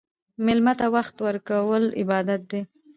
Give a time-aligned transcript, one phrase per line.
[0.45, 2.61] مېلمه ته وخت ورکول عبادت دی.